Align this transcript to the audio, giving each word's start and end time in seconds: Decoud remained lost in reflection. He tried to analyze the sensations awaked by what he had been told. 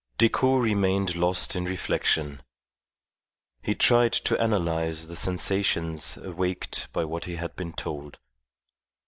Decoud 0.17 0.63
remained 0.63 1.15
lost 1.15 1.55
in 1.55 1.65
reflection. 1.65 2.41
He 3.61 3.75
tried 3.75 4.13
to 4.13 4.41
analyze 4.41 5.05
the 5.05 5.15
sensations 5.15 6.17
awaked 6.17 6.87
by 6.91 7.05
what 7.05 7.25
he 7.25 7.35
had 7.35 7.55
been 7.55 7.73
told. 7.73 8.17